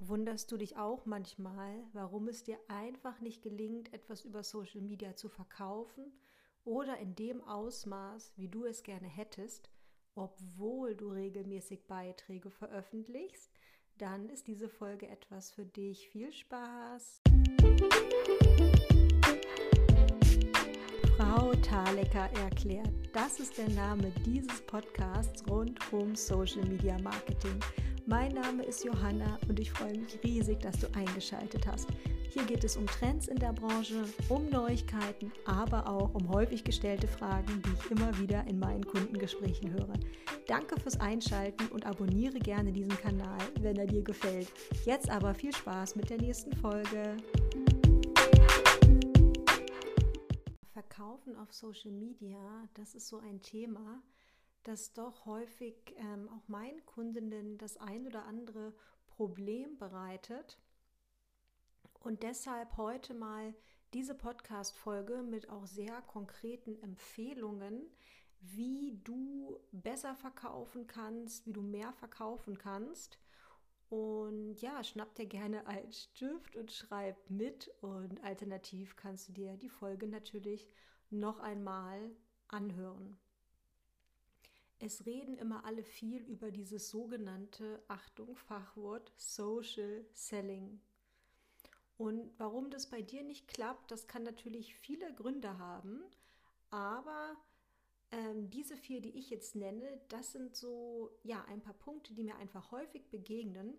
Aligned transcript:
Wunderst 0.00 0.52
du 0.52 0.56
dich 0.56 0.76
auch 0.76 1.06
manchmal, 1.06 1.82
warum 1.92 2.28
es 2.28 2.44
dir 2.44 2.56
einfach 2.68 3.20
nicht 3.20 3.42
gelingt, 3.42 3.92
etwas 3.92 4.24
über 4.24 4.44
Social 4.44 4.80
Media 4.80 5.16
zu 5.16 5.28
verkaufen 5.28 6.12
oder 6.64 6.98
in 6.98 7.16
dem 7.16 7.42
Ausmaß, 7.42 8.32
wie 8.36 8.46
du 8.46 8.64
es 8.64 8.84
gerne 8.84 9.08
hättest, 9.08 9.68
obwohl 10.14 10.94
du 10.94 11.10
regelmäßig 11.10 11.88
Beiträge 11.88 12.48
veröffentlichst? 12.48 13.50
Dann 13.96 14.28
ist 14.28 14.46
diese 14.46 14.68
Folge 14.68 15.08
etwas 15.08 15.50
für 15.50 15.66
dich. 15.66 16.08
Viel 16.10 16.30
Spaß! 16.30 17.20
Frau 21.16 21.52
Thalecker 21.54 22.30
erklärt. 22.44 22.92
Das 23.12 23.40
ist 23.40 23.58
der 23.58 23.68
Name 23.70 24.12
dieses 24.24 24.64
Podcasts 24.64 25.44
rund 25.50 25.80
um 25.92 26.14
Social 26.14 26.64
Media 26.66 26.96
Marketing. 27.00 27.58
Mein 28.08 28.32
Name 28.32 28.64
ist 28.64 28.86
Johanna 28.86 29.38
und 29.50 29.60
ich 29.60 29.70
freue 29.70 29.92
mich 29.98 30.18
riesig, 30.24 30.60
dass 30.60 30.80
du 30.80 30.86
eingeschaltet 30.94 31.66
hast. 31.66 31.90
Hier 32.30 32.42
geht 32.46 32.64
es 32.64 32.74
um 32.78 32.86
Trends 32.86 33.28
in 33.28 33.36
der 33.36 33.52
Branche, 33.52 34.02
um 34.30 34.48
Neuigkeiten, 34.48 35.30
aber 35.44 35.86
auch 35.86 36.14
um 36.14 36.26
häufig 36.30 36.64
gestellte 36.64 37.06
Fragen, 37.06 37.60
die 37.60 37.70
ich 37.74 37.90
immer 37.90 38.18
wieder 38.18 38.46
in 38.46 38.58
meinen 38.58 38.82
Kundengesprächen 38.86 39.72
höre. 39.72 39.92
Danke 40.46 40.80
fürs 40.80 40.98
Einschalten 40.98 41.68
und 41.68 41.84
abonniere 41.84 42.38
gerne 42.38 42.72
diesen 42.72 42.96
Kanal, 42.96 43.40
wenn 43.60 43.76
er 43.76 43.86
dir 43.86 44.02
gefällt. 44.02 44.50
Jetzt 44.86 45.10
aber 45.10 45.34
viel 45.34 45.54
Spaß 45.54 45.94
mit 45.94 46.08
der 46.08 46.16
nächsten 46.16 46.56
Folge. 46.56 47.14
Verkaufen 50.72 51.36
auf 51.36 51.52
Social 51.52 51.92
Media, 51.92 52.66
das 52.72 52.94
ist 52.94 53.08
so 53.08 53.18
ein 53.18 53.42
Thema, 53.42 54.00
dass 54.64 54.92
doch 54.92 55.24
häufig 55.26 55.74
ähm, 55.96 56.28
auch 56.28 56.48
meinen 56.48 56.84
Kundinnen 56.86 57.58
das 57.58 57.76
ein 57.76 58.06
oder 58.06 58.24
andere 58.24 58.74
Problem 59.06 59.78
bereitet. 59.78 60.58
Und 62.00 62.22
deshalb 62.22 62.76
heute 62.76 63.14
mal 63.14 63.54
diese 63.94 64.14
Podcast-Folge 64.14 65.22
mit 65.22 65.48
auch 65.48 65.66
sehr 65.66 66.02
konkreten 66.02 66.80
Empfehlungen, 66.82 67.90
wie 68.40 69.00
du 69.02 69.58
besser 69.72 70.14
verkaufen 70.14 70.86
kannst, 70.86 71.46
wie 71.46 71.52
du 71.52 71.62
mehr 71.62 71.92
verkaufen 71.92 72.58
kannst. 72.58 73.18
Und 73.88 74.60
ja, 74.60 74.84
schnapp 74.84 75.14
dir 75.14 75.26
gerne 75.26 75.66
einen 75.66 75.92
Stift 75.92 76.56
und 76.56 76.70
schreib 76.70 77.30
mit. 77.30 77.72
Und 77.80 78.22
alternativ 78.22 78.96
kannst 78.96 79.28
du 79.28 79.32
dir 79.32 79.56
die 79.56 79.70
Folge 79.70 80.06
natürlich 80.06 80.68
noch 81.10 81.40
einmal 81.40 82.10
anhören. 82.48 83.18
Es 84.80 85.06
reden 85.06 85.36
immer 85.38 85.64
alle 85.64 85.82
viel 85.82 86.22
über 86.22 86.52
dieses 86.52 86.88
sogenannte, 86.88 87.82
Achtung, 87.88 88.36
Fachwort 88.36 89.12
Social 89.16 90.04
Selling. 90.12 90.80
Und 91.96 92.30
warum 92.38 92.70
das 92.70 92.88
bei 92.88 93.02
dir 93.02 93.24
nicht 93.24 93.48
klappt, 93.48 93.90
das 93.90 94.06
kann 94.06 94.22
natürlich 94.22 94.76
viele 94.76 95.12
Gründe 95.14 95.58
haben, 95.58 96.04
aber 96.70 97.36
ähm, 98.12 98.48
diese 98.50 98.76
vier, 98.76 99.00
die 99.00 99.18
ich 99.18 99.30
jetzt 99.30 99.56
nenne, 99.56 100.00
das 100.08 100.32
sind 100.32 100.54
so 100.54 101.10
ja 101.24 101.44
ein 101.46 101.60
paar 101.60 101.74
Punkte, 101.74 102.14
die 102.14 102.22
mir 102.22 102.36
einfach 102.36 102.70
häufig 102.70 103.10
begegnen. 103.10 103.74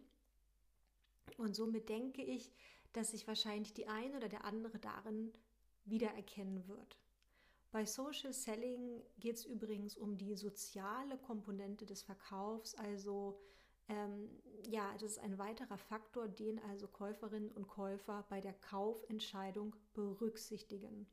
Und 1.37 1.55
somit 1.55 1.87
denke 1.87 2.23
ich, 2.23 2.51
dass 2.91 3.11
sich 3.11 3.25
wahrscheinlich 3.25 3.73
die 3.73 3.87
eine 3.87 4.17
oder 4.17 4.27
der 4.27 4.43
andere 4.43 4.79
darin 4.79 5.31
wiedererkennen 5.85 6.67
wird. 6.67 6.97
Bei 7.71 7.85
Social 7.85 8.33
Selling 8.33 9.03
geht 9.19 9.35
es 9.35 9.45
übrigens 9.45 9.95
um 9.95 10.17
die 10.17 10.35
soziale 10.35 11.17
Komponente 11.19 11.85
des 11.85 12.01
Verkaufs, 12.01 12.73
also 12.75 13.39
ähm, 13.87 14.29
ja, 14.67 14.91
das 14.93 15.03
ist 15.03 15.19
ein 15.19 15.37
weiterer 15.37 15.77
Faktor, 15.77 16.27
den 16.27 16.59
also 16.63 16.87
Käuferinnen 16.87 17.51
und 17.51 17.67
Käufer 17.67 18.25
bei 18.29 18.41
der 18.41 18.53
Kaufentscheidung 18.53 19.75
berücksichtigen. 19.93 21.07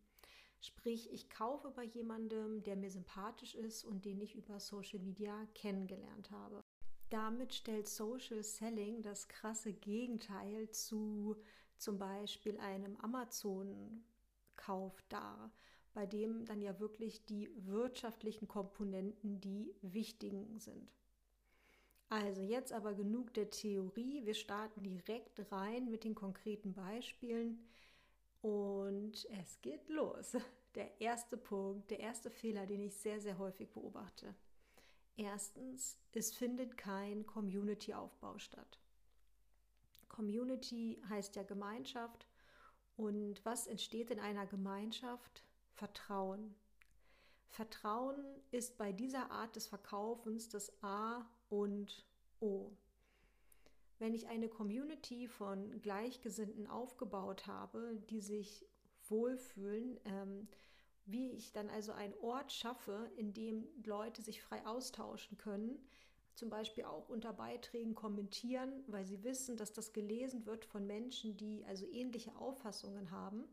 Sprich, 0.61 1.13
ich 1.13 1.29
kaufe 1.29 1.71
bei 1.71 1.85
jemandem, 1.85 2.63
der 2.63 2.77
mir 2.77 2.91
sympathisch 2.91 3.55
ist 3.55 3.85
und 3.85 4.07
den 4.07 4.21
ich 4.21 4.35
über 4.35 4.59
Social 4.59 4.99
Media 4.99 5.47
kennengelernt 5.55 6.31
habe. 6.31 6.65
Damit 7.11 7.55
stellt 7.55 7.87
Social 7.89 8.43
Selling 8.43 9.03
das 9.03 9.29
krasse 9.29 9.73
Gegenteil 9.75 10.71
zu 10.71 11.37
zum 11.77 11.99
Beispiel 11.99 12.59
einem 12.59 12.97
Amazon-Kauf 12.97 14.03
dar 15.09 15.53
bei 15.97 16.05
dem 16.05 16.45
dann 16.45 16.61
ja 16.61 16.79
wirklich 16.79 17.25
die 17.25 17.49
wirtschaftlichen 17.57 18.47
Komponenten 18.47 19.41
die 19.41 19.75
wichtigen 19.81 20.59
sind. 20.59 20.93
Also 22.11 22.43
jetzt 22.43 22.71
aber 22.71 22.93
genug 22.93 23.33
der 23.33 23.49
Theorie. 23.49 24.27
Wir 24.27 24.35
starten 24.35 24.83
direkt 24.83 25.51
rein 25.51 25.91
mit 25.91 26.05
den 26.05 26.15
konkreten 26.15 26.75
Beispielen 26.75 27.67
und 28.43 29.27
es 29.41 29.59
geht 29.63 29.89
los. 29.89 30.37
Der 30.75 31.01
erste 31.01 31.39
Punkt, 31.39 31.91
der 31.91 32.01
erste 32.01 32.31
Fehler, 32.31 32.67
den 32.67 32.83
ich 32.83 32.95
sehr, 32.95 33.19
sehr 33.19 33.39
häufig 33.39 33.71
beobachte. 33.71 34.35
Erstens, 35.17 35.97
es 36.13 36.31
findet 36.35 36.77
kein 36.77 37.25
Community-Aufbau 37.25 38.37
statt. 38.37 38.79
Community 40.11 41.01
heißt 41.09 41.35
ja 41.37 41.45
Gemeinschaft. 41.45 42.29
Und 42.99 43.43
was 43.47 43.67
entsteht 43.67 44.11
in 44.11 44.21
einer 44.21 44.47
Gemeinschaft? 44.47 45.46
Vertrauen. 45.77 46.55
Vertrauen 47.49 48.25
ist 48.51 48.77
bei 48.79 48.93
dieser 48.93 49.31
Art 49.31 49.57
des 49.57 49.67
Verkaufens 49.67 50.49
das 50.49 50.73
A 50.83 51.27
und 51.49 52.05
O. 52.41 52.73
Wenn 53.99 54.15
ich 54.15 54.27
eine 54.27 54.49
Community 54.49 55.29
von 55.29 55.81
Gleichgesinnten 55.81 56.67
aufgebaut 56.67 57.47
habe, 57.47 57.99
die 58.11 58.21
sich 58.21 58.67
wohlfühlen, 59.09 59.99
ähm, 60.05 60.49
wie 61.07 61.31
ich 61.31 61.53
dann 61.53 61.71
also 61.71 61.93
einen 61.93 62.15
Ort 62.21 62.53
schaffe, 62.53 63.11
in 63.17 63.33
dem 63.33 63.67
Leute 63.85 64.23
sich 64.23 64.43
frei 64.43 64.67
austauschen 64.67 65.39
können, 65.39 65.79
zum 66.35 66.51
Beispiel 66.51 66.85
auch 66.85 67.09
unter 67.09 67.33
Beiträgen 67.33 67.95
kommentieren, 67.95 68.85
weil 68.87 69.07
sie 69.07 69.25
wissen, 69.25 69.57
dass 69.57 69.73
das 69.73 69.93
gelesen 69.93 70.47
wird 70.47 70.65
von 70.65 70.87
Menschen, 70.87 71.37
die 71.37 71.65
also 71.67 71.87
ähnliche 71.87 72.35
Auffassungen 72.37 73.11
haben, 73.11 73.45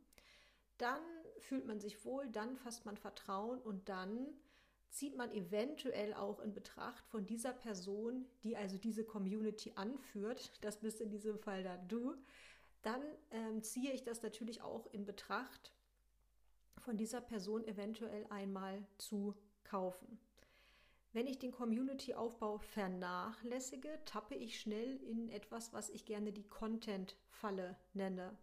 dann 0.78 1.02
fühlt 1.44 1.66
man 1.66 1.80
sich 1.80 2.04
wohl, 2.06 2.28
dann 2.30 2.56
fasst 2.56 2.86
man 2.86 2.98
Vertrauen 2.98 3.60
und 3.62 3.90
dann 3.90 4.28
zieht 4.90 5.18
man 5.18 5.32
eventuell 5.32 6.14
auch 6.14 6.40
in 6.40 6.54
Betracht 6.54 7.06
von 7.08 7.26
dieser 7.26 7.54
Person, 7.54 8.26
die 8.44 8.56
also 8.56 8.78
diese 8.78 9.04
Community 9.04 9.74
anführt, 9.76 10.52
das 10.62 10.80
bist 10.80 11.02
in 11.02 11.10
diesem 11.10 11.40
Fall 11.40 11.64
dann 11.64 11.88
du, 11.88 12.16
dann 12.84 13.02
ähm, 13.32 13.64
ziehe 13.64 13.92
ich 13.92 14.04
das 14.04 14.22
natürlich 14.22 14.62
auch 14.62 14.88
in 14.94 15.06
Betracht, 15.06 15.74
von 16.80 16.98
dieser 16.98 17.22
Person 17.22 17.66
eventuell 17.66 18.26
einmal 18.30 18.86
zu 18.98 19.36
kaufen. 19.64 20.20
Wenn 21.14 21.28
ich 21.28 21.40
den 21.40 21.52
Community-Aufbau 21.52 22.58
vernachlässige, 22.58 24.00
tappe 24.04 24.36
ich 24.36 24.60
schnell 24.60 24.98
in 25.04 25.30
etwas, 25.30 25.72
was 25.72 25.90
ich 25.90 26.06
gerne 26.06 26.34
die 26.34 26.48
Content-Falle 26.48 27.78
nenne 27.94 28.36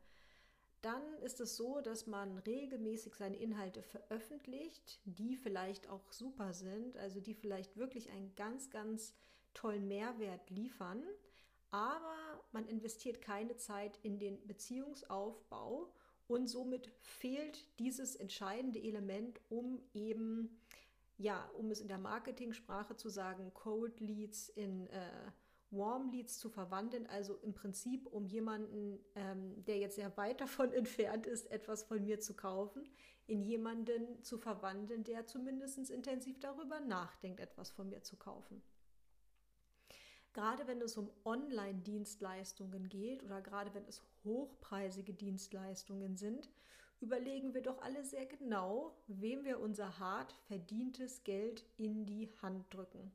dann 0.82 1.02
ist 1.22 1.40
es 1.40 1.56
so, 1.56 1.80
dass 1.80 2.06
man 2.06 2.38
regelmäßig 2.38 3.14
seine 3.14 3.36
Inhalte 3.36 3.82
veröffentlicht, 3.82 5.00
die 5.04 5.36
vielleicht 5.36 5.88
auch 5.88 6.12
super 6.12 6.54
sind, 6.54 6.96
also 6.96 7.20
die 7.20 7.34
vielleicht 7.34 7.76
wirklich 7.76 8.10
einen 8.10 8.34
ganz, 8.34 8.70
ganz 8.70 9.14
tollen 9.54 9.88
Mehrwert 9.88 10.48
liefern, 10.50 11.02
aber 11.70 12.42
man 12.52 12.66
investiert 12.66 13.20
keine 13.20 13.56
Zeit 13.56 13.98
in 14.02 14.18
den 14.18 14.46
Beziehungsaufbau 14.46 15.92
und 16.26 16.48
somit 16.48 16.90
fehlt 17.00 17.66
dieses 17.78 18.16
entscheidende 18.16 18.80
Element, 18.80 19.40
um 19.48 19.82
eben, 19.92 20.60
ja, 21.18 21.48
um 21.58 21.70
es 21.70 21.80
in 21.80 21.88
der 21.88 21.98
Marketingsprache 21.98 22.96
zu 22.96 23.08
sagen, 23.08 23.52
Cold 23.52 24.00
Leads 24.00 24.48
in 24.48 24.86
äh, 24.88 25.32
Warm 25.70 26.10
Leads 26.10 26.38
zu 26.38 26.48
verwandeln, 26.48 27.06
also 27.06 27.36
im 27.36 27.54
Prinzip 27.54 28.06
um 28.06 28.26
jemanden, 28.26 28.98
ähm, 29.14 29.64
der 29.64 29.78
jetzt 29.78 29.96
sehr 29.96 30.16
weit 30.16 30.40
davon 30.40 30.72
entfernt 30.74 31.26
ist, 31.26 31.50
etwas 31.50 31.84
von 31.84 32.02
mir 32.02 32.20
zu 32.20 32.34
kaufen, 32.34 32.88
in 33.26 33.42
jemanden 33.42 34.22
zu 34.22 34.38
verwandeln, 34.38 35.04
der 35.04 35.26
zumindest 35.26 35.90
intensiv 35.90 36.40
darüber 36.40 36.80
nachdenkt, 36.80 37.40
etwas 37.40 37.70
von 37.70 37.88
mir 37.88 38.02
zu 38.02 38.16
kaufen. 38.16 38.62
Gerade 40.32 40.66
wenn 40.66 40.80
es 40.80 40.96
um 40.96 41.10
Online-Dienstleistungen 41.24 42.88
geht 42.88 43.24
oder 43.24 43.40
gerade 43.40 43.74
wenn 43.74 43.84
es 43.86 44.02
hochpreisige 44.24 45.12
Dienstleistungen 45.12 46.16
sind, 46.16 46.48
überlegen 47.00 47.54
wir 47.54 47.62
doch 47.62 47.80
alle 47.82 48.04
sehr 48.04 48.26
genau, 48.26 48.94
wem 49.08 49.44
wir 49.44 49.58
unser 49.58 49.98
hart 49.98 50.34
verdientes 50.46 51.24
Geld 51.24 51.64
in 51.76 52.06
die 52.06 52.30
Hand 52.42 52.72
drücken. 52.72 53.10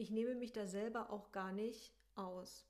Ich 0.00 0.10
nehme 0.10 0.34
mich 0.34 0.54
da 0.54 0.66
selber 0.66 1.10
auch 1.10 1.30
gar 1.30 1.52
nicht 1.52 1.92
aus. 2.14 2.64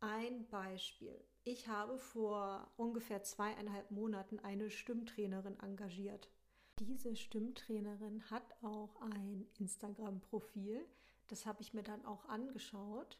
Ein 0.00 0.46
Beispiel. 0.46 1.14
Ich 1.42 1.68
habe 1.68 1.98
vor 1.98 2.72
ungefähr 2.78 3.22
zweieinhalb 3.22 3.90
Monaten 3.90 4.38
eine 4.38 4.70
Stimmtrainerin 4.70 5.60
engagiert. 5.60 6.30
Diese 6.78 7.16
Stimmtrainerin 7.16 8.30
hat 8.30 8.54
auch 8.62 8.98
ein 9.02 9.46
Instagram-Profil. 9.58 10.86
Das 11.28 11.44
habe 11.44 11.60
ich 11.60 11.74
mir 11.74 11.82
dann 11.82 12.02
auch 12.06 12.24
angeschaut. 12.30 13.18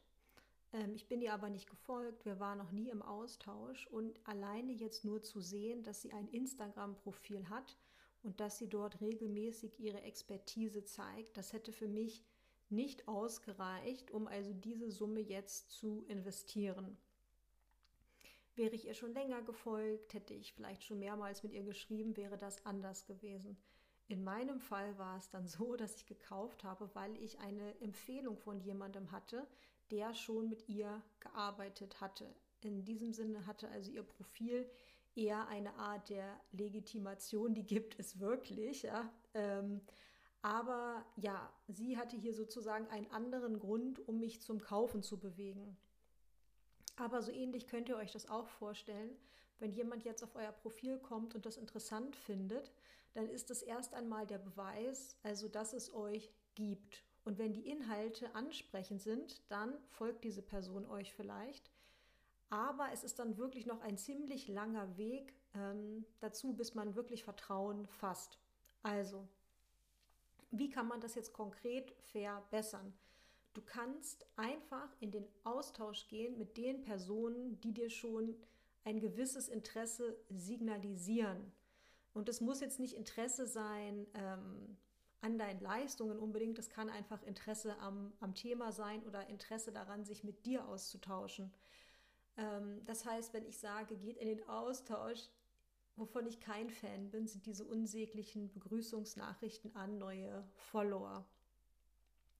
Ähm, 0.73 0.95
ich 0.95 1.07
bin 1.07 1.21
ihr 1.21 1.31
aber 1.31 1.51
nicht 1.51 1.69
gefolgt, 1.69 2.25
wir 2.25 2.39
waren 2.39 2.57
noch 2.57 2.71
nie 2.71 2.89
im 2.89 3.03
Austausch 3.03 3.85
und 3.91 4.19
alleine 4.27 4.71
jetzt 4.71 5.05
nur 5.05 5.21
zu 5.21 5.39
sehen, 5.39 5.83
dass 5.83 6.01
sie 6.01 6.13
ein 6.13 6.29
Instagram-Profil 6.29 7.47
hat 7.47 7.77
und 8.23 8.39
dass 8.39 8.57
sie 8.57 8.69
dort 8.69 9.01
regelmäßig 9.01 9.79
ihre 9.79 10.01
Expertise 10.01 10.83
zeigt, 10.83 11.37
das 11.37 11.53
hätte 11.53 11.71
für 11.71 11.87
mich 11.87 12.23
nicht 12.69 13.07
ausgereicht, 13.07 14.11
um 14.11 14.27
also 14.27 14.53
diese 14.53 14.91
Summe 14.91 15.21
jetzt 15.21 15.71
zu 15.71 16.03
investieren. 16.07 16.97
Wäre 18.55 18.73
ich 18.73 18.85
ihr 18.85 18.93
schon 18.93 19.13
länger 19.13 19.41
gefolgt, 19.41 20.13
hätte 20.13 20.33
ich 20.33 20.53
vielleicht 20.53 20.83
schon 20.83 20.99
mehrmals 20.99 21.43
mit 21.43 21.53
ihr 21.53 21.63
geschrieben, 21.63 22.15
wäre 22.15 22.37
das 22.37 22.65
anders 22.65 23.05
gewesen. 23.05 23.57
In 24.07 24.23
meinem 24.23 24.59
Fall 24.59 24.97
war 24.97 25.17
es 25.17 25.29
dann 25.29 25.47
so, 25.47 25.75
dass 25.75 25.95
ich 25.95 26.05
gekauft 26.05 26.63
habe, 26.63 26.89
weil 26.93 27.15
ich 27.17 27.39
eine 27.39 27.79
Empfehlung 27.81 28.37
von 28.37 28.59
jemandem 28.61 29.11
hatte, 29.11 29.47
der 29.91 30.13
schon 30.13 30.49
mit 30.49 30.67
ihr 30.69 31.01
gearbeitet 31.19 32.01
hatte. 32.01 32.33
In 32.61 32.83
diesem 32.85 33.13
Sinne 33.13 33.45
hatte 33.45 33.69
also 33.69 33.91
ihr 33.91 34.03
Profil 34.03 34.69
eher 35.15 35.47
eine 35.47 35.73
Art 35.75 36.09
der 36.09 36.39
Legitimation, 36.51 37.53
die 37.53 37.65
gibt 37.65 37.99
es 37.99 38.19
wirklich. 38.19 38.83
Ja? 38.83 39.11
Ähm, 39.33 39.81
aber 40.45 41.03
ja, 41.15 41.51
sie 41.67 41.97
hatte 41.97 42.15
hier 42.15 42.35
sozusagen 42.35 42.87
einen 42.89 43.09
anderen 43.09 43.57
Grund, 43.57 44.07
um 44.07 44.19
mich 44.19 44.43
zum 44.43 44.61
Kaufen 44.61 45.01
zu 45.01 45.19
bewegen. 45.19 45.75
Aber 46.97 47.23
so 47.23 47.31
ähnlich 47.31 47.65
könnt 47.65 47.89
ihr 47.89 47.97
euch 47.97 48.11
das 48.11 48.29
auch 48.29 48.47
vorstellen. 48.47 49.09
Wenn 49.57 49.71
jemand 49.71 50.03
jetzt 50.03 50.23
auf 50.23 50.35
euer 50.35 50.51
Profil 50.51 50.99
kommt 50.99 51.33
und 51.33 51.47
das 51.47 51.57
interessant 51.57 52.15
findet, 52.15 52.71
dann 53.15 53.27
ist 53.27 53.49
es 53.49 53.63
erst 53.63 53.95
einmal 53.95 54.27
der 54.27 54.37
Beweis, 54.37 55.17
also 55.23 55.47
dass 55.47 55.73
es 55.73 55.91
euch 55.95 56.31
gibt. 56.53 57.03
Und 57.23 57.39
wenn 57.39 57.53
die 57.53 57.67
Inhalte 57.67 58.35
ansprechend 58.35 59.01
sind, 59.01 59.41
dann 59.49 59.73
folgt 59.87 60.23
diese 60.23 60.43
Person 60.43 60.85
euch 60.85 61.11
vielleicht. 61.15 61.71
Aber 62.51 62.91
es 62.93 63.03
ist 63.03 63.17
dann 63.17 63.39
wirklich 63.39 63.65
noch 63.65 63.81
ein 63.81 63.97
ziemlich 63.97 64.47
langer 64.47 64.95
Weg 64.95 65.33
ähm, 65.55 66.05
dazu, 66.19 66.53
bis 66.53 66.75
man 66.75 66.93
wirklich 66.93 67.23
Vertrauen 67.23 67.87
fasst. 67.87 68.37
Also, 68.83 69.27
wie 70.57 70.69
kann 70.69 70.87
man 70.87 71.01
das 71.01 71.15
jetzt 71.15 71.33
konkret 71.33 71.91
verbessern? 72.11 72.93
Du 73.53 73.61
kannst 73.61 74.25
einfach 74.35 74.89
in 74.99 75.11
den 75.11 75.27
Austausch 75.43 76.07
gehen 76.07 76.37
mit 76.37 76.57
den 76.57 76.81
Personen, 76.81 77.59
die 77.61 77.73
dir 77.73 77.89
schon 77.89 78.35
ein 78.83 78.99
gewisses 78.99 79.47
Interesse 79.47 80.17
signalisieren. 80.29 81.51
Und 82.13 82.29
es 82.29 82.41
muss 82.41 82.61
jetzt 82.61 82.79
nicht 82.79 82.93
Interesse 82.93 83.47
sein 83.47 84.07
ähm, 84.13 84.77
an 85.21 85.37
deinen 85.37 85.59
Leistungen 85.59 86.19
unbedingt, 86.19 86.59
es 86.59 86.69
kann 86.69 86.89
einfach 86.89 87.23
Interesse 87.23 87.77
am, 87.79 88.13
am 88.19 88.35
Thema 88.35 88.71
sein 88.71 89.03
oder 89.03 89.27
Interesse 89.27 89.71
daran, 89.71 90.05
sich 90.05 90.23
mit 90.23 90.45
dir 90.45 90.67
auszutauschen. 90.67 91.51
Ähm, 92.37 92.81
das 92.85 93.05
heißt, 93.05 93.33
wenn 93.33 93.45
ich 93.45 93.57
sage, 93.57 93.95
geht 93.97 94.17
in 94.17 94.27
den 94.27 94.47
Austausch, 94.47 95.29
wovon 95.95 96.25
ich 96.27 96.39
kein 96.39 96.69
Fan 96.69 97.09
bin, 97.11 97.27
sind 97.27 97.45
diese 97.45 97.65
unsäglichen 97.65 98.51
Begrüßungsnachrichten 98.51 99.75
an 99.75 99.97
neue 99.97 100.47
Follower 100.71 101.25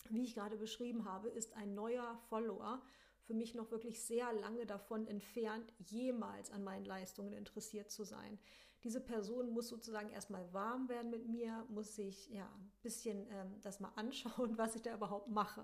wie 0.10 0.24
ich 0.24 0.36
gerade 0.36 0.58
beschrieben 0.58 1.06
habe, 1.06 1.30
ist 1.30 1.54
ein 1.54 1.74
neuer 1.74 2.18
Follower 2.30 2.82
für 3.24 3.34
mich 3.34 3.56
noch 3.56 3.72
wirklich 3.72 4.04
sehr 4.04 4.32
lange 4.34 4.66
davon 4.66 5.08
entfernt, 5.08 5.74
jemals 5.80 6.52
an 6.52 6.64
meinen 6.64 6.86
Leistungen 6.86 7.34
interessiert 7.34 7.90
zu 7.90 8.04
sein. 8.04 8.38
Diese 8.84 9.02
Person 9.02 9.50
muss 9.50 9.68
sozusagen 9.68 10.12
erstmal 10.12 10.54
warm 10.54 10.90
werden 10.90 11.10
mit 11.10 11.28
mir, 11.28 11.66
muss 11.70 11.96
sich 11.96 12.30
ja 12.30 12.46
ein 12.46 12.72
bisschen 12.84 13.26
ähm, 13.32 13.60
das 13.62 13.80
mal 13.80 13.92
anschauen, 13.96 14.58
was 14.60 14.76
ich 14.76 14.84
da 14.84 14.94
überhaupt 14.94 15.28
mache. 15.30 15.64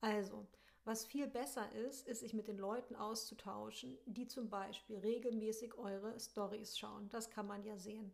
Also, 0.00 0.46
was 0.84 1.04
viel 1.04 1.26
besser 1.26 1.70
ist, 1.72 2.06
ist 2.08 2.20
sich 2.20 2.32
mit 2.32 2.48
den 2.48 2.58
Leuten 2.58 2.96
auszutauschen, 2.96 3.98
die 4.06 4.26
zum 4.26 4.48
Beispiel 4.48 4.98
regelmäßig 4.98 5.74
eure 5.76 6.18
Stories 6.18 6.78
schauen. 6.78 7.08
Das 7.10 7.30
kann 7.30 7.46
man 7.46 7.64
ja 7.64 7.78
sehen 7.78 8.12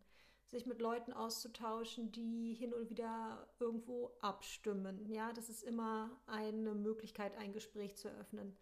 sich 0.54 0.66
mit 0.66 0.80
Leuten 0.80 1.12
auszutauschen, 1.12 2.12
die 2.12 2.54
hin 2.54 2.72
und 2.72 2.90
wieder 2.90 3.48
irgendwo 3.58 4.12
abstimmen. 4.20 5.04
Ja, 5.10 5.32
das 5.32 5.48
ist 5.48 5.64
immer 5.64 6.10
eine 6.26 6.74
Möglichkeit, 6.74 7.36
ein 7.36 7.52
Gespräch 7.52 7.96
zu 7.96 8.08
eröffnen. 8.08 8.56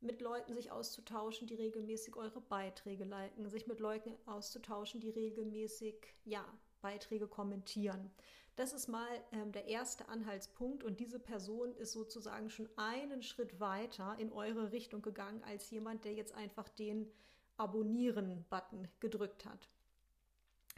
Mit 0.00 0.20
Leuten 0.20 0.54
sich 0.54 0.70
auszutauschen, 0.70 1.46
die 1.46 1.54
regelmäßig 1.54 2.14
eure 2.16 2.40
Beiträge 2.40 3.04
liken, 3.04 3.48
sich 3.48 3.66
mit 3.66 3.80
Leuten 3.80 4.14
auszutauschen, 4.26 5.00
die 5.00 5.10
regelmäßig 5.10 5.96
ja, 6.24 6.44
Beiträge 6.82 7.26
kommentieren. 7.26 8.10
Das 8.56 8.72
ist 8.72 8.88
mal 8.88 9.08
ähm, 9.32 9.50
der 9.50 9.66
erste 9.66 10.08
Anhaltspunkt 10.08 10.84
und 10.84 11.00
diese 11.00 11.18
Person 11.18 11.74
ist 11.74 11.92
sozusagen 11.92 12.50
schon 12.50 12.68
einen 12.76 13.22
Schritt 13.22 13.58
weiter 13.58 14.16
in 14.18 14.32
eure 14.32 14.70
Richtung 14.70 15.02
gegangen 15.02 15.42
als 15.44 15.70
jemand, 15.70 16.04
der 16.04 16.14
jetzt 16.14 16.34
einfach 16.34 16.68
den 16.68 17.10
Abonnieren-Button 17.56 18.88
gedrückt 19.00 19.44
hat. 19.44 19.68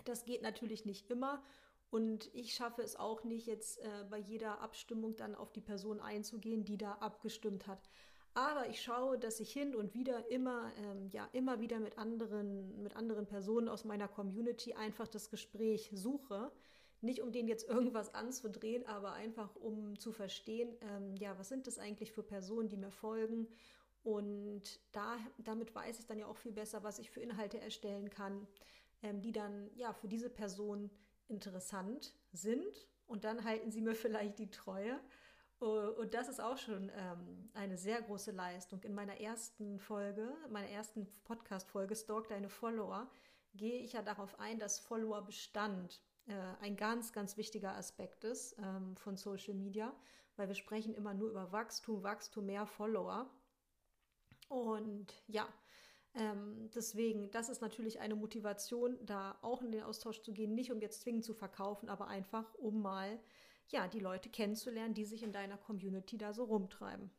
Das 0.04 0.24
geht 0.24 0.42
natürlich 0.42 0.86
nicht 0.86 1.10
immer. 1.10 1.42
Und 1.90 2.34
ich 2.34 2.54
schaffe 2.54 2.82
es 2.82 2.96
auch 2.96 3.24
nicht, 3.24 3.46
jetzt 3.46 3.78
äh, 3.78 4.04
bei 4.10 4.18
jeder 4.18 4.60
Abstimmung 4.60 5.16
dann 5.16 5.34
auf 5.34 5.52
die 5.52 5.60
Person 5.60 6.00
einzugehen, 6.00 6.64
die 6.64 6.76
da 6.76 6.92
abgestimmt 6.94 7.66
hat. 7.66 7.88
Aber 8.34 8.68
ich 8.68 8.82
schaue, 8.82 9.18
dass 9.18 9.40
ich 9.40 9.50
hin 9.50 9.74
und 9.74 9.94
wieder 9.94 10.28
immer, 10.30 10.70
ähm, 10.76 11.08
ja, 11.08 11.28
immer 11.32 11.60
wieder 11.60 11.80
mit 11.80 11.96
anderen, 11.96 12.82
mit 12.82 12.94
anderen 12.94 13.26
Personen 13.26 13.68
aus 13.68 13.84
meiner 13.84 14.08
Community 14.08 14.74
einfach 14.74 15.08
das 15.08 15.30
Gespräch 15.30 15.90
suche. 15.94 16.52
Nicht 17.06 17.22
um 17.22 17.32
denen 17.32 17.48
jetzt 17.48 17.66
irgendwas 17.68 18.14
anzudrehen, 18.14 18.86
aber 18.86 19.14
einfach 19.14 19.56
um 19.56 19.98
zu 19.98 20.12
verstehen, 20.12 20.76
ähm, 20.82 21.16
ja, 21.16 21.38
was 21.38 21.48
sind 21.48 21.66
das 21.66 21.78
eigentlich 21.78 22.12
für 22.12 22.22
Personen, 22.22 22.68
die 22.68 22.76
mir 22.76 22.90
folgen. 22.90 23.48
Und 24.02 24.78
da, 24.92 25.16
damit 25.38 25.74
weiß 25.74 25.98
ich 25.98 26.06
dann 26.06 26.18
ja 26.18 26.26
auch 26.26 26.36
viel 26.36 26.52
besser, 26.52 26.84
was 26.84 26.98
ich 26.98 27.10
für 27.10 27.20
Inhalte 27.20 27.60
erstellen 27.60 28.10
kann 28.10 28.46
ähm, 29.02 29.20
die 29.20 29.32
dann 29.32 29.70
ja 29.74 29.92
für 29.92 30.08
diese 30.08 30.30
Person 30.30 30.90
interessant 31.28 32.14
sind 32.32 32.86
und 33.06 33.24
dann 33.24 33.44
halten 33.44 33.70
sie 33.70 33.80
mir 33.80 33.94
vielleicht 33.94 34.38
die 34.38 34.50
Treue. 34.50 34.98
Und 35.58 36.12
das 36.12 36.28
ist 36.28 36.40
auch 36.40 36.58
schon 36.58 36.90
ähm, 36.94 37.48
eine 37.54 37.78
sehr 37.78 38.02
große 38.02 38.30
Leistung. 38.30 38.82
In 38.82 38.94
meiner 38.94 39.18
ersten 39.18 39.78
Folge, 39.78 40.34
meiner 40.50 40.68
ersten 40.68 41.08
Podcast-Folge 41.24 41.96
Stalk 41.96 42.28
deine 42.28 42.50
Follower, 42.50 43.10
gehe 43.54 43.80
ich 43.80 43.94
ja 43.94 44.02
darauf 44.02 44.38
ein, 44.38 44.58
dass 44.58 44.78
Followerbestand 44.78 46.02
äh, 46.26 46.32
ein 46.60 46.76
ganz, 46.76 47.12
ganz 47.12 47.36
wichtiger 47.36 47.76
Aspekt 47.76 48.24
ist 48.24 48.56
ähm, 48.58 48.96
von 48.96 49.16
Social 49.16 49.54
Media, 49.54 49.94
weil 50.36 50.48
wir 50.48 50.54
sprechen 50.54 50.94
immer 50.94 51.14
nur 51.14 51.30
über 51.30 51.52
Wachstum, 51.52 52.02
Wachstum, 52.02 52.46
mehr 52.46 52.66
Follower. 52.66 53.30
Und 54.48 55.12
ja, 55.26 55.48
ähm, 56.14 56.70
deswegen, 56.74 57.30
das 57.30 57.48
ist 57.48 57.60
natürlich 57.60 58.00
eine 58.00 58.14
Motivation, 58.14 58.98
da 59.04 59.38
auch 59.42 59.62
in 59.62 59.72
den 59.72 59.82
Austausch 59.82 60.22
zu 60.22 60.32
gehen, 60.32 60.54
nicht 60.54 60.72
um 60.72 60.80
jetzt 60.80 61.02
zwingend 61.02 61.24
zu 61.24 61.34
verkaufen, 61.34 61.88
aber 61.88 62.08
einfach, 62.08 62.54
um 62.54 62.80
mal 62.80 63.20
ja, 63.68 63.88
die 63.88 64.00
Leute 64.00 64.30
kennenzulernen, 64.30 64.94
die 64.94 65.04
sich 65.04 65.22
in 65.22 65.32
deiner 65.32 65.58
Community 65.58 66.16
da 66.16 66.32
so 66.32 66.44
rumtreiben. 66.44 67.10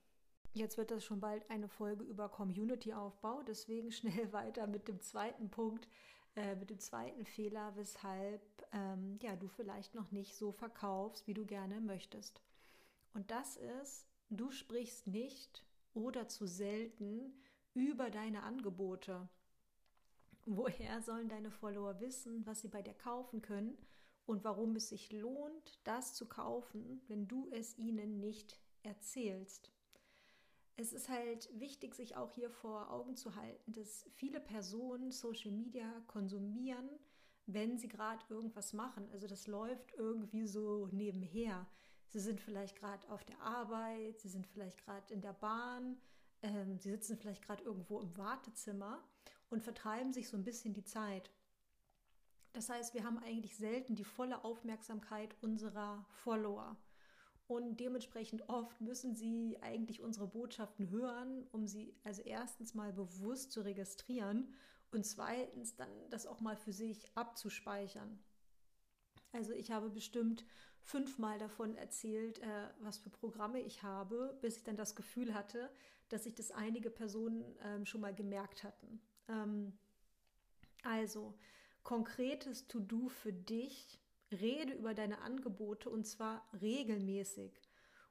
Jetzt 0.54 0.78
wird 0.78 0.92
das 0.92 1.04
schon 1.04 1.20
bald 1.20 1.50
eine 1.50 1.68
Folge 1.68 2.04
über 2.04 2.30
Community-Aufbau, 2.30 3.44
deswegen 3.44 3.92
schnell 3.92 4.34
weiter 4.34 4.68
mit 4.68 4.88
dem 4.88 5.00
zweiten 5.02 5.50
Punkt, 5.50 5.88
äh, 6.38 6.56
mit 6.56 6.70
dem 6.70 6.80
zweiten 6.80 7.26
Fehler, 7.26 7.76
weshalb 7.76 8.42
ähm, 8.72 9.18
ja, 9.24 9.36
du 9.36 9.48
vielleicht 9.48 9.96
noch 9.96 10.12
nicht 10.12 10.36
so 10.36 10.52
verkaufst, 10.52 11.26
wie 11.26 11.34
du 11.34 11.46
gerne 11.46 11.82
möchtest. 11.82 12.42
Und 13.16 13.32
das 13.32 13.58
ist, 13.58 14.06
du 14.30 14.52
sprichst 14.52 15.08
nicht 15.08 15.66
oder 15.96 16.28
zu 16.28 16.46
selten 16.46 17.34
über 17.74 18.12
deine 18.12 18.44
Angebote. 18.44 19.28
Woher 20.46 21.02
sollen 21.02 21.28
deine 21.28 21.50
Follower 21.50 22.00
wissen, 22.00 22.46
was 22.46 22.62
sie 22.62 22.68
bei 22.70 22.84
dir 22.84 22.94
kaufen 22.94 23.42
können 23.42 23.76
und 24.28 24.44
warum 24.44 24.76
es 24.76 24.90
sich 24.90 25.12
lohnt, 25.12 25.80
das 25.86 26.14
zu 26.14 26.28
kaufen, 26.28 27.02
wenn 27.08 27.28
du 27.28 27.50
es 27.52 27.80
ihnen 27.80 28.20
nicht 28.20 28.60
erzählst? 28.84 29.72
Es 30.80 30.94
ist 30.94 31.10
halt 31.10 31.50
wichtig, 31.60 31.96
sich 31.96 32.16
auch 32.16 32.32
hier 32.32 32.52
vor 32.52 32.92
Augen 32.92 33.16
zu 33.16 33.36
halten, 33.36 33.74
dass 33.74 34.06
viele 34.14 34.40
Personen 34.40 35.12
Social 35.12 35.52
Media 35.52 35.92
konsumieren, 36.06 36.88
wenn 37.48 37.80
sie 37.80 37.88
gerade 37.88 38.24
irgendwas 38.30 38.74
machen. 38.74 39.10
Also 39.12 39.26
das 39.26 39.48
läuft 39.48 39.94
irgendwie 39.96 40.46
so 40.46 40.88
nebenher. 40.92 41.66
Sie 42.10 42.20
sind 42.20 42.40
vielleicht 42.40 42.76
gerade 42.78 43.10
auf 43.10 43.26
der 43.26 43.42
Arbeit, 43.42 44.20
sie 44.20 44.30
sind 44.30 44.46
vielleicht 44.46 44.78
gerade 44.86 45.12
in 45.12 45.22
der 45.22 45.34
Bahn, 45.34 45.98
ähm, 46.44 46.80
sie 46.80 46.92
sitzen 46.92 47.18
vielleicht 47.18 47.44
gerade 47.44 47.64
irgendwo 47.64 48.00
im 48.00 48.16
Wartezimmer 48.16 49.04
und 49.50 49.64
vertreiben 49.64 50.14
sich 50.14 50.30
so 50.30 50.38
ein 50.38 50.44
bisschen 50.44 50.74
die 50.74 50.86
Zeit. 50.86 51.32
Das 52.54 52.70
heißt, 52.70 52.94
wir 52.94 53.04
haben 53.04 53.18
eigentlich 53.20 53.58
selten 53.58 53.96
die 53.96 54.04
volle 54.04 54.44
Aufmerksamkeit 54.44 55.36
unserer 55.42 56.06
Follower. 56.10 56.78
Und 57.48 57.80
dementsprechend 57.80 58.50
oft 58.50 58.82
müssen 58.82 59.16
sie 59.16 59.58
eigentlich 59.62 60.02
unsere 60.02 60.28
Botschaften 60.28 60.90
hören, 60.90 61.48
um 61.52 61.66
sie 61.66 61.96
also 62.04 62.22
erstens 62.24 62.74
mal 62.74 62.92
bewusst 62.92 63.54
zu 63.54 63.62
registrieren 63.62 64.54
und 64.92 65.06
zweitens 65.06 65.76
dann 65.76 65.90
das 66.10 66.28
auch 66.28 66.42
mal 66.42 66.58
für 66.58 66.74
sich 66.74 67.10
abzuspeichern. 67.16 68.20
Also 69.32 69.54
ich 69.54 69.72
habe 69.72 69.90
bestimmt 69.90 70.46
fünfmal 70.82 71.38
davon 71.38 71.76
erzählt, 71.76 72.40
äh, 72.40 72.70
was 72.80 72.98
für 72.98 73.10
Programme 73.10 73.62
ich 73.62 73.84
habe, 73.84 74.38
bis 74.42 74.58
ich 74.58 74.64
dann 74.64 74.78
das 74.78 74.96
Gefühl 74.96 75.34
hatte, 75.34 75.70
dass 76.10 76.24
sich 76.24 76.36
das 76.36 76.52
einige 76.52 76.90
Personen 76.90 77.44
ähm, 77.64 77.86
schon 77.86 78.02
mal 78.02 78.16
gemerkt 78.16 78.64
hatten. 78.64 79.02
Ähm, 79.28 79.78
also, 80.84 81.38
konkretes 81.84 82.68
To-Do 82.68 83.10
für 83.10 83.34
dich, 83.34 84.00
rede 84.32 84.74
über 84.74 84.94
deine 84.94 85.20
Angebote 85.22 85.90
und 85.90 86.06
zwar 86.06 86.48
regelmäßig. 86.62 87.62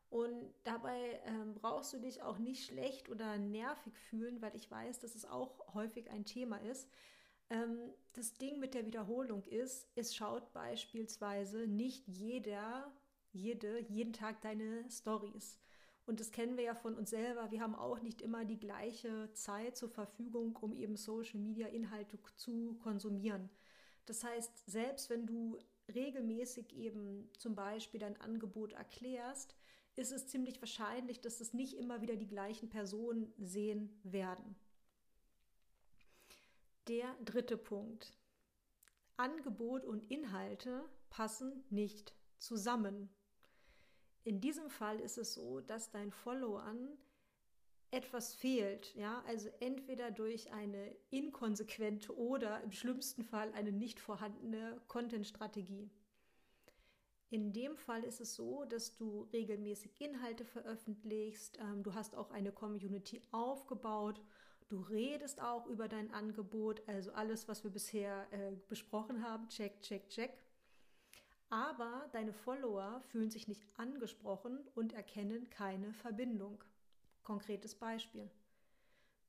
Und 0.09 0.55
dabei 0.65 1.21
ähm, 1.25 1.55
brauchst 1.55 1.93
du 1.93 1.99
dich 1.99 2.23
auch 2.23 2.39
nicht 2.39 2.67
schlecht 2.67 3.09
oder 3.09 3.39
nervig 3.39 3.99
fühlen, 3.99 4.41
weil 4.41 4.55
ich 4.55 4.71
weiß, 4.71 5.01
dass 5.01 5.15
es 5.15 5.25
auch 5.25 5.75
häufig 5.75 6.11
ein 6.11 6.25
Thema 6.25 6.57
ist. 6.59 6.89
Ähm, 7.51 7.93
das 8.13 8.35
Ding 8.35 8.61
mit 8.61 8.75
der 8.75 8.87
Wiederholung 8.87 9.45
ist, 9.45 9.89
es 9.95 10.15
schaut 10.15 10.53
beispielsweise 10.53 11.67
nicht 11.67 12.07
jeder, 12.07 12.93
jede, 13.33 13.81
jeden 13.89 14.13
Tag 14.13 14.41
deine 14.43 14.89
Stories. 14.91 15.59
Und 16.07 16.21
das 16.21 16.31
kennen 16.31 16.57
wir 16.57 16.65
ja 16.65 16.75
von 16.75 16.95
uns 16.95 17.11
selber. 17.11 17.51
Wir 17.51 17.61
haben 17.61 17.75
auch 17.75 18.01
nicht 18.01 18.23
immer 18.23 18.45
die 18.45 18.61
gleiche 18.61 19.33
Zeit 19.33 19.77
zur 19.77 19.89
Verfügung, 19.91 20.57
um 20.61 20.73
eben 20.73 20.97
Social 20.97 21.41
Media 21.41 21.67
Inhalte 21.67 22.19
zu 22.37 22.79
konsumieren. 22.83 23.51
Das 24.07 24.23
heißt, 24.23 24.71
selbst 24.71 25.11
wenn 25.11 25.27
du 25.27 25.59
regelmäßig 25.95 26.75
eben 26.77 27.31
zum 27.39 27.55
Beispiel 27.55 28.01
dein 28.01 28.21
Angebot 28.21 28.73
erklärst, 28.73 29.55
ist 29.97 30.13
es 30.13 30.27
ziemlich 30.27 30.61
wahrscheinlich, 30.61 31.21
dass 31.21 31.41
es 31.41 31.55
nicht 31.55 31.75
immer 31.75 32.01
wieder 32.03 32.17
die 32.17 32.27
gleichen 32.27 32.69
Personen 32.69 33.33
sehen 33.39 33.99
werden. 34.03 34.57
Der 36.89 37.15
dritte 37.25 37.57
Punkt. 37.57 38.13
Angebot 39.17 39.85
und 39.85 40.11
Inhalte 40.11 40.85
passen 41.09 41.65
nicht 41.71 42.15
zusammen. 42.39 43.09
In 44.25 44.41
diesem 44.41 44.69
Fall 44.69 45.01
ist 45.01 45.17
es 45.19 45.35
so, 45.35 45.61
dass 45.61 45.91
dein 45.91 46.11
Followern 46.11 46.99
etwas 47.91 48.35
fehlt, 48.35 48.95
ja, 48.95 49.23
also 49.27 49.49
entweder 49.61 50.11
durch 50.11 50.53
eine 50.53 50.95
inkonsequente 51.11 52.17
oder 52.17 52.61
im 52.63 52.73
schlimmsten 52.73 53.23
Fall 53.23 53.53
eine 53.53 53.73
nicht 53.73 54.01
vorhandene 54.01 54.81
Content-Strategie. 54.89 55.91
In 57.31 57.53
dem 57.53 57.77
Fall 57.77 58.05
ist 58.05 58.21
es 58.21 58.35
so, 58.35 58.65
dass 58.65 58.95
du 58.95 59.23
regelmäßig 59.33 60.01
Inhalte 60.01 60.45
veröffentlichst, 60.45 61.59
ähm, 61.59 61.83
du 61.83 61.95
hast 61.95 62.15
auch 62.15 62.31
eine 62.31 62.53
Community 62.53 63.21
aufgebaut, 63.33 64.21
du 64.69 64.81
redest 64.81 65.41
auch 65.43 65.67
über 65.67 65.89
dein 65.89 66.13
Angebot, 66.13 66.83
also 66.87 67.13
alles, 67.13 67.49
was 67.49 67.65
wir 67.65 67.71
bisher 67.71 68.27
äh, 68.33 68.53
besprochen 68.69 69.25
haben, 69.25 69.49
check, 69.49 69.83
check, 69.83 70.09
check. 70.09 70.33
Aber 71.49 72.09
deine 72.13 72.33
Follower 72.33 73.03
fühlen 73.09 73.31
sich 73.31 73.49
nicht 73.49 73.63
angesprochen 73.77 74.67
und 74.75 74.93
erkennen 74.93 75.51
keine 75.51 75.93
Verbindung. 75.95 76.63
Konkretes 77.27 77.75
Beispiel. 77.75 78.31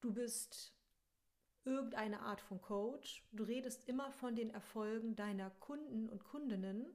Du 0.01 0.13
bist 0.13 0.72
irgendeine 1.66 2.20
Art 2.20 2.42
von 2.42 2.62
Coach, 2.62 3.27
du 3.32 3.44
redest 3.44 3.89
immer 3.89 4.12
von 4.12 4.36
den 4.36 4.51
Erfolgen 4.51 5.16
deiner 5.16 5.50
Kunden 5.50 6.08
und 6.08 6.24
Kundinnen, 6.24 6.86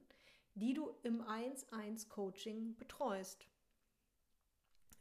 die 0.53 0.73
du 0.73 0.95
im 1.03 1.21
1-1 1.21 2.07
Coaching 2.07 2.77
betreust. 2.77 3.49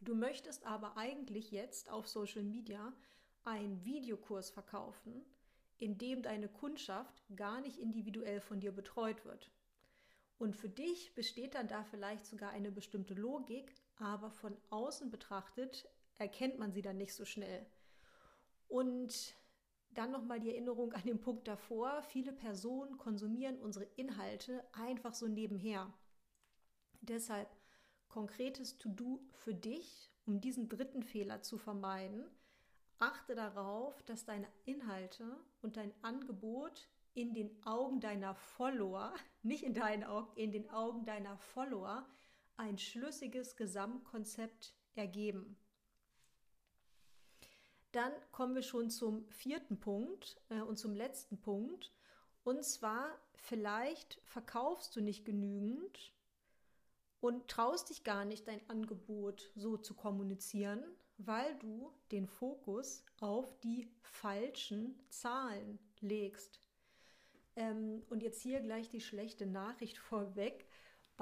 Du 0.01 0.17
möchtest 0.17 0.67
aber 0.67 0.97
eigentlich 0.97 1.53
jetzt 1.53 1.89
auf 1.89 2.09
Social 2.09 2.43
Media 2.43 2.93
einen 3.45 3.85
Videokurs 3.85 4.51
verkaufen, 4.51 5.25
in 5.79 5.99
dem 5.99 6.21
deine 6.23 6.49
Kundschaft 6.49 7.23
gar 7.37 7.61
nicht 7.61 7.79
individuell 7.79 8.41
von 8.41 8.59
dir 8.59 8.73
betreut 8.73 9.25
wird. 9.25 9.53
Und 10.37 10.57
für 10.57 10.69
dich 10.69 11.15
besteht 11.15 11.55
dann 11.55 11.69
da 11.69 11.85
vielleicht 11.85 12.27
sogar 12.27 12.51
eine 12.51 12.73
bestimmte 12.73 13.15
Logik, 13.15 13.73
aber 13.99 14.31
von 14.31 14.57
außen 14.71 15.11
betrachtet 15.11 15.89
erkennt 16.19 16.59
man 16.59 16.73
sie 16.73 16.83
dann 16.83 16.99
nicht 16.99 17.15
so 17.15 17.25
schnell. 17.25 17.67
Und 18.69 19.35
dann 19.95 20.11
nochmal 20.11 20.41
die 20.41 20.51
Erinnerung 20.51 20.93
an 20.93 21.03
den 21.03 21.21
Punkt 21.21 21.47
davor. 21.47 22.03
Viele 22.03 22.33
Personen 22.33 22.97
konsumieren 22.97 23.59
unsere 23.59 23.85
Inhalte 23.97 24.65
einfach 24.73 25.15
so 25.15 25.29
nebenher. 25.29 25.93
Deshalb 27.01 27.49
konkretes 28.09 28.79
To-Do 28.79 29.21
für 29.33 29.55
dich, 29.55 30.11
um 30.27 30.41
diesen 30.41 30.69
dritten 30.69 31.03
Fehler 31.03 31.43
zu 31.43 31.59
vermeiden. 31.59 32.25
Achte 32.99 33.35
darauf, 33.35 34.03
dass 34.05 34.25
deine 34.25 34.47
Inhalte 34.65 35.37
und 35.61 35.77
dein 35.77 35.93
Angebot 36.03 36.89
in 37.15 37.35
den 37.35 37.51
Augen 37.67 38.01
deiner 38.01 38.35
Follower, 38.35 39.13
nicht 39.43 39.65
in 39.65 39.75
deinen 39.75 40.05
Augen, 40.05 40.31
in 40.37 40.53
den 40.53 40.71
Augen 40.71 41.05
deiner 41.05 41.37
Follower 41.37 42.07
ein 42.57 42.79
schlüssiges 42.79 43.57
Gesamtkonzept 43.57 44.75
ergeben. 44.95 45.57
Dann 47.93 48.13
kommen 48.31 48.55
wir 48.55 48.63
schon 48.63 48.91
zum 48.91 49.29
vierten 49.29 49.79
Punkt 49.79 50.41
äh, 50.49 50.61
und 50.61 50.79
zum 50.79 50.95
letzten 50.95 51.41
Punkt. 51.41 51.93
Und 52.43 52.65
zwar, 52.65 53.19
vielleicht 53.35 54.21
verkaufst 54.25 54.97
du 54.97 55.01
nicht 55.01 55.25
genügend 55.25 56.13
und 57.21 57.49
traust 57.49 57.91
dich 57.91 58.03
gar 58.03 58.25
nicht, 58.25 58.49
dein 58.49 58.69
Angebot 58.69 59.51
so 59.55 59.77
zu 59.77 59.95
kommunizieren, 59.95 60.83
weil 61.19 61.57
du 61.59 61.93
den 62.11 62.27
Fokus 62.27 63.05
auf 63.21 63.61
die 63.61 63.89
falschen 64.01 64.99
Zahlen 65.09 65.79
legst. 66.01 66.61
Ähm, 67.55 68.03
und 68.09 68.23
jetzt 68.23 68.41
hier 68.41 68.61
gleich 68.61 68.89
die 68.89 69.01
schlechte 69.01 69.47
Nachricht 69.47 69.99
vorweg. 70.11 70.67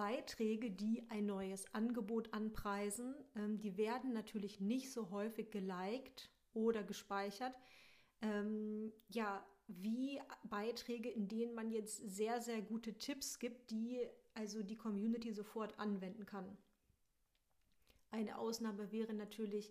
Beiträge, 0.00 0.70
die 0.70 1.04
ein 1.10 1.26
neues 1.26 1.74
Angebot 1.74 2.32
anpreisen, 2.32 3.14
ähm, 3.36 3.60
die 3.60 3.76
werden 3.76 4.14
natürlich 4.14 4.58
nicht 4.58 4.90
so 4.90 5.10
häufig 5.10 5.50
geliked 5.50 6.30
oder 6.54 6.82
gespeichert. 6.82 7.54
Ähm, 8.22 8.94
ja, 9.10 9.44
wie 9.66 10.18
Beiträge, 10.44 11.10
in 11.10 11.28
denen 11.28 11.54
man 11.54 11.70
jetzt 11.70 11.98
sehr, 11.98 12.40
sehr 12.40 12.62
gute 12.62 12.94
Tipps 12.94 13.38
gibt, 13.38 13.70
die 13.70 14.08
also 14.32 14.62
die 14.62 14.78
Community 14.78 15.34
sofort 15.34 15.78
anwenden 15.78 16.24
kann. 16.24 16.56
Eine 18.10 18.38
Ausnahme 18.38 18.90
wäre 18.92 19.12
natürlich 19.12 19.70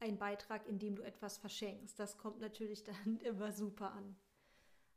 ein 0.00 0.18
Beitrag, 0.18 0.66
in 0.66 0.80
dem 0.80 0.96
du 0.96 1.04
etwas 1.04 1.38
verschenkst. 1.38 1.96
Das 2.00 2.18
kommt 2.18 2.40
natürlich 2.40 2.82
dann 3.06 3.20
immer 3.20 3.52
super 3.52 3.92
an. 3.92 4.16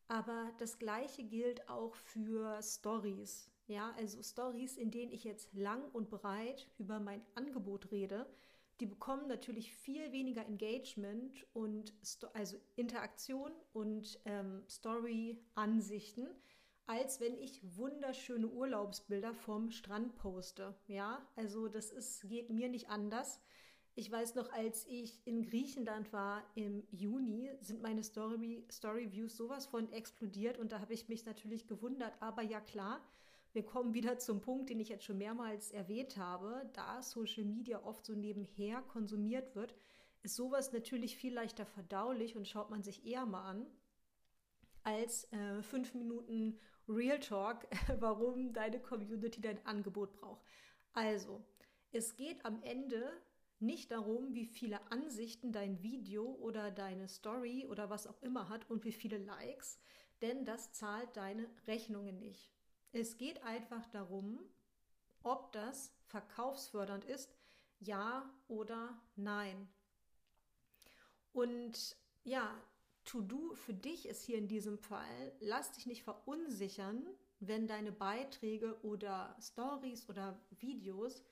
Aber 0.08 0.52
das 0.58 0.80
gleiche 0.80 1.24
gilt 1.24 1.70
auch 1.70 1.94
für 1.94 2.60
Stories. 2.64 3.52
Ja, 3.72 3.94
also 3.96 4.22
Stories, 4.22 4.76
in 4.76 4.92
denen 4.92 5.14
ich 5.14 5.24
jetzt 5.24 5.54
lang 5.54 5.82
und 5.94 6.10
breit 6.10 6.68
über 6.78 7.00
mein 7.00 7.22
Angebot 7.36 7.90
rede, 7.90 8.28
die 8.82 8.86
bekommen 8.86 9.30
natürlich 9.30 9.74
viel 9.74 10.12
weniger 10.12 10.46
Engagement 10.46 11.48
und 11.54 11.94
also 12.34 12.58
Interaktion 12.76 13.54
und 13.72 14.20
ähm, 14.26 14.64
Story-Ansichten, 14.68 16.28
als 16.86 17.22
wenn 17.22 17.38
ich 17.38 17.62
wunderschöne 17.78 18.48
Urlaubsbilder 18.48 19.34
vom 19.34 19.72
Strand 19.72 20.18
poste. 20.18 20.76
Ja, 20.88 21.26
also 21.38 21.70
das 21.70 21.94
ist, 21.94 22.28
geht 22.28 22.50
mir 22.50 22.68
nicht 22.68 22.90
anders. 22.90 23.40
Ich 23.96 24.12
weiß 24.12 24.36
noch, 24.36 24.52
als 24.52 24.86
ich 24.88 25.26
in 25.26 25.44
Griechenland 25.44 26.12
war 26.12 26.44
im 26.56 26.84
Juni, 26.92 27.52
sind 27.62 27.82
meine 27.82 28.04
Story, 28.04 28.66
Story 28.70 29.14
Views 29.14 29.38
sowas 29.38 29.66
von 29.66 29.94
explodiert 29.94 30.58
und 30.58 30.74
da 30.74 30.82
habe 30.82 30.94
ich 30.94 31.08
mich 31.08 31.26
natürlich 31.26 31.68
gewundert. 31.68 32.14
Aber 32.20 32.42
ja 32.42 32.60
klar, 32.60 33.00
wir 33.54 33.66
kommen 33.66 33.94
wieder 33.94 34.18
zum 34.18 34.40
Punkt, 34.42 34.70
den 34.70 34.80
ich 34.80 34.90
jetzt 34.90 35.04
schon 35.04 35.18
mehrmals 35.18 35.72
erwähnt 35.72 36.18
habe. 36.18 36.70
Da 36.74 37.02
Social 37.02 37.44
Media 37.44 37.84
oft 37.84 38.06
so 38.06 38.14
nebenher 38.14 38.82
konsumiert 38.84 39.56
wird, 39.56 39.76
ist 40.24 40.36
sowas 40.36 40.72
natürlich 40.72 41.18
viel 41.18 41.34
leichter 41.34 41.66
verdaulich 41.66 42.36
und 42.36 42.48
schaut 42.48 42.70
man 42.70 42.84
sich 42.84 43.06
eher 43.06 43.26
mal 43.26 43.44
an 43.44 43.68
als 44.84 45.32
äh, 45.32 45.62
fünf 45.62 45.94
Minuten 45.94 46.60
Real 46.88 47.20
Talk, 47.20 47.68
warum 48.00 48.54
deine 48.54 48.80
Community 48.80 49.42
dein 49.42 49.64
Angebot 49.66 50.14
braucht. 50.14 50.42
Also, 50.94 51.44
es 51.92 52.16
geht 52.16 52.46
am 52.46 52.62
Ende 52.64 53.12
nicht 53.60 53.92
darum, 53.92 54.34
wie 54.34 54.46
viele 54.46 54.92
Ansichten 54.92 55.52
dein 55.52 55.84
Video 55.84 56.24
oder 56.24 56.72
deine 56.72 57.08
Story 57.08 57.68
oder 57.70 57.90
was 57.90 58.08
auch 58.08 58.22
immer 58.22 58.50
hat 58.50 58.70
und 58.70 58.86
wie 58.86 58.92
viele 58.92 59.18
Likes, 59.18 59.80
denn 60.22 60.46
das 60.46 60.72
zahlt 60.72 61.16
deine 61.16 61.48
Rechnungen 61.68 62.18
nicht. 62.18 62.52
Es 62.94 63.18
geht 63.18 63.44
einfach 63.44 63.86
darum, 63.88 64.40
ob 65.24 65.52
das 65.54 65.94
verkaufsfördernd 66.08 67.06
ist, 67.06 67.34
ja 67.80 68.30
oder 68.48 69.02
nein. 69.16 69.70
Und 71.32 71.96
ja, 72.24 72.54
To-Do 73.06 73.56
für 73.56 73.74
dich 73.74 74.08
ist 74.08 74.24
hier 74.24 74.38
in 74.38 74.48
diesem 74.48 74.78
Fall, 74.78 75.34
lass 75.40 75.72
dich 75.72 75.86
nicht 75.86 76.04
verunsichern, 76.04 77.08
wenn 77.40 77.68
deine 77.68 77.92
Beiträge 77.92 78.80
oder 78.84 79.36
Stories 79.42 80.08
oder 80.10 80.40
Videos 80.52 81.24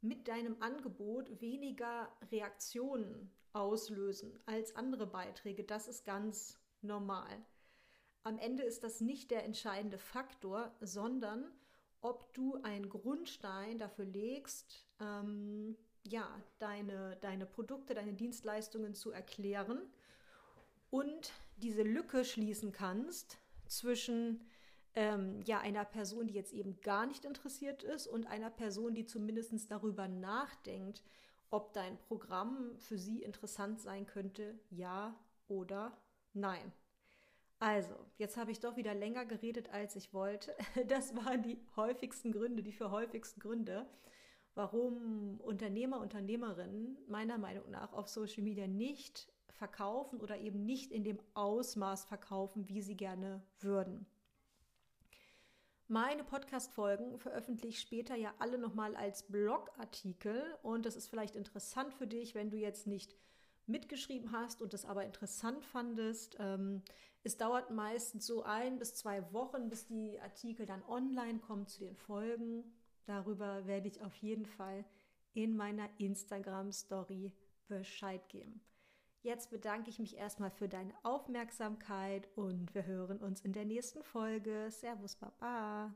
mit 0.00 0.28
deinem 0.28 0.62
Angebot 0.62 1.40
weniger 1.40 2.12
Reaktionen 2.30 3.32
auslösen 3.52 4.38
als 4.46 4.76
andere 4.76 5.06
Beiträge. 5.06 5.64
Das 5.64 5.88
ist 5.88 6.04
ganz 6.04 6.56
normal. 6.82 7.44
Am 8.28 8.38
Ende 8.38 8.62
ist 8.62 8.84
das 8.84 9.00
nicht 9.00 9.30
der 9.30 9.44
entscheidende 9.44 9.98
Faktor, 9.98 10.70
sondern 10.80 11.50
ob 12.00 12.32
du 12.34 12.60
einen 12.62 12.88
Grundstein 12.88 13.78
dafür 13.78 14.04
legst, 14.04 14.86
ähm, 15.00 15.76
ja, 16.06 16.28
deine, 16.58 17.16
deine 17.20 17.46
Produkte, 17.46 17.94
deine 17.94 18.12
Dienstleistungen 18.12 18.94
zu 18.94 19.10
erklären 19.10 19.80
und 20.90 21.32
diese 21.56 21.82
Lücke 21.82 22.24
schließen 22.24 22.70
kannst 22.72 23.38
zwischen 23.66 24.46
ähm, 24.94 25.40
ja, 25.44 25.60
einer 25.60 25.84
Person, 25.84 26.28
die 26.28 26.34
jetzt 26.34 26.52
eben 26.52 26.80
gar 26.82 27.06
nicht 27.06 27.24
interessiert 27.24 27.82
ist 27.82 28.06
und 28.06 28.26
einer 28.26 28.50
Person, 28.50 28.94
die 28.94 29.06
zumindest 29.06 29.70
darüber 29.70 30.06
nachdenkt, 30.06 31.02
ob 31.50 31.72
dein 31.72 31.98
Programm 31.98 32.76
für 32.78 32.98
sie 32.98 33.22
interessant 33.22 33.80
sein 33.80 34.06
könnte, 34.06 34.58
ja 34.70 35.18
oder 35.48 35.96
nein. 36.34 36.72
Also, 37.60 37.94
jetzt 38.18 38.36
habe 38.36 38.52
ich 38.52 38.60
doch 38.60 38.76
wieder 38.76 38.94
länger 38.94 39.24
geredet, 39.24 39.70
als 39.70 39.96
ich 39.96 40.14
wollte. 40.14 40.54
Das 40.86 41.14
waren 41.16 41.42
die 41.42 41.58
häufigsten 41.76 42.32
Gründe, 42.32 42.62
die 42.62 42.72
für 42.72 42.90
häufigsten 42.90 43.40
Gründe, 43.40 43.86
warum 44.54 45.40
Unternehmer, 45.40 46.00
Unternehmerinnen 46.00 46.98
meiner 47.08 47.38
Meinung 47.38 47.68
nach 47.70 47.92
auf 47.92 48.08
Social 48.08 48.44
Media 48.44 48.66
nicht 48.68 49.28
verkaufen 49.58 50.20
oder 50.20 50.38
eben 50.38 50.64
nicht 50.64 50.92
in 50.92 51.02
dem 51.02 51.18
Ausmaß 51.34 52.04
verkaufen, 52.04 52.68
wie 52.68 52.80
sie 52.80 52.96
gerne 52.96 53.42
würden. 53.58 54.06
Meine 55.88 56.22
Podcast-Folgen 56.22 57.18
veröffentliche 57.18 57.68
ich 57.68 57.80
später 57.80 58.14
ja 58.14 58.34
alle 58.38 58.58
nochmal 58.58 58.94
als 58.94 59.22
Blogartikel 59.24 60.56
und 60.62 60.84
das 60.84 60.96
ist 60.96 61.08
vielleicht 61.08 61.34
interessant 61.34 61.94
für 61.94 62.06
dich, 62.06 62.34
wenn 62.34 62.50
du 62.50 62.56
jetzt 62.56 62.86
nicht 62.86 63.16
mitgeschrieben 63.68 64.32
hast 64.32 64.62
und 64.62 64.74
es 64.74 64.84
aber 64.84 65.04
interessant 65.04 65.64
fandest. 65.64 66.36
Ähm, 66.38 66.82
es 67.22 67.36
dauert 67.36 67.70
meistens 67.70 68.26
so 68.26 68.42
ein 68.42 68.78
bis 68.78 68.94
zwei 68.94 69.32
Wochen, 69.32 69.68
bis 69.68 69.86
die 69.86 70.18
Artikel 70.20 70.66
dann 70.66 70.82
online 70.84 71.38
kommen 71.38 71.66
zu 71.66 71.80
den 71.80 71.96
Folgen. 71.96 72.64
Darüber 73.06 73.66
werde 73.66 73.88
ich 73.88 74.02
auf 74.02 74.14
jeden 74.16 74.46
Fall 74.46 74.84
in 75.34 75.56
meiner 75.56 75.88
Instagram-Story 75.98 77.32
Bescheid 77.68 78.28
geben. 78.28 78.60
Jetzt 79.22 79.50
bedanke 79.50 79.90
ich 79.90 79.98
mich 79.98 80.16
erstmal 80.16 80.50
für 80.50 80.68
deine 80.68 80.94
Aufmerksamkeit 81.02 82.28
und 82.36 82.74
wir 82.74 82.86
hören 82.86 83.18
uns 83.18 83.40
in 83.40 83.52
der 83.52 83.64
nächsten 83.64 84.02
Folge. 84.02 84.68
Servus, 84.70 85.16
Baba. 85.16 85.94